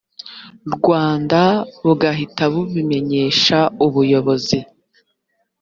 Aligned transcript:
rwanda 0.75 1.41
bugahita 1.85 2.43
bubimenyesha 2.53 3.57
ubuyobozi 3.85 4.59